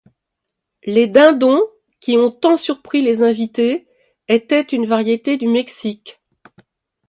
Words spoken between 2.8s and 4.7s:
les invités, étaient